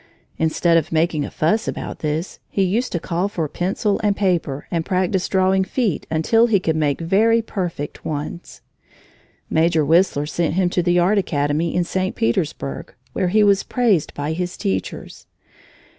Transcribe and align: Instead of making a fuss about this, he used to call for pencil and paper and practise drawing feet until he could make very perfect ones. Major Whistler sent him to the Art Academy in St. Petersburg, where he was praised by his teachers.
Instead 0.39 0.77
of 0.77 0.91
making 0.91 1.23
a 1.23 1.29
fuss 1.29 1.67
about 1.67 1.99
this, 1.99 2.39
he 2.49 2.63
used 2.63 2.91
to 2.91 2.99
call 2.99 3.27
for 3.27 3.47
pencil 3.47 3.99
and 4.03 4.15
paper 4.15 4.65
and 4.71 4.83
practise 4.83 5.27
drawing 5.29 5.63
feet 5.63 6.07
until 6.09 6.47
he 6.47 6.59
could 6.59 6.75
make 6.75 6.99
very 6.99 7.39
perfect 7.39 8.03
ones. 8.03 8.61
Major 9.47 9.85
Whistler 9.85 10.25
sent 10.25 10.55
him 10.55 10.71
to 10.71 10.81
the 10.81 10.97
Art 10.97 11.19
Academy 11.19 11.75
in 11.75 11.83
St. 11.83 12.15
Petersburg, 12.15 12.95
where 13.13 13.27
he 13.27 13.43
was 13.43 13.61
praised 13.61 14.11
by 14.15 14.31
his 14.33 14.57
teachers. 14.57 15.27